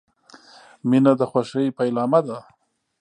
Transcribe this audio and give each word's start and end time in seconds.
•مینه 0.89 1.11
د 1.19 1.21
خوښۍ 1.31 1.67
پیلامه 1.77 2.19
ده. 2.27 2.39